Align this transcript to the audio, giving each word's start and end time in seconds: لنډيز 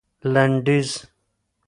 لنډيز 0.33 0.89